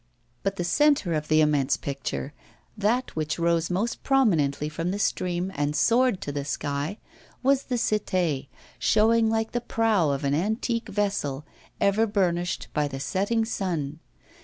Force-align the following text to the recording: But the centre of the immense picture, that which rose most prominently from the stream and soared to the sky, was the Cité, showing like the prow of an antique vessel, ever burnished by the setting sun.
But 0.41 0.55
the 0.55 0.63
centre 0.63 1.13
of 1.13 1.27
the 1.27 1.41
immense 1.41 1.77
picture, 1.77 2.33
that 2.75 3.15
which 3.15 3.37
rose 3.37 3.69
most 3.69 4.01
prominently 4.01 4.67
from 4.67 4.89
the 4.89 4.97
stream 4.97 5.51
and 5.53 5.75
soared 5.75 6.21
to 6.21 6.31
the 6.31 6.43
sky, 6.43 6.97
was 7.43 7.65
the 7.65 7.75
Cité, 7.75 8.47
showing 8.79 9.29
like 9.29 9.51
the 9.51 9.61
prow 9.61 10.09
of 10.09 10.23
an 10.23 10.33
antique 10.33 10.89
vessel, 10.89 11.45
ever 11.79 12.07
burnished 12.07 12.67
by 12.73 12.87
the 12.87 12.99
setting 12.99 13.45
sun. 13.45 13.99